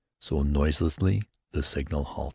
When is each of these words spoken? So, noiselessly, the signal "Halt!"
So, 0.19 0.41
noiselessly, 0.41 1.21
the 1.51 1.61
signal 1.61 2.05
"Halt!" 2.05 2.29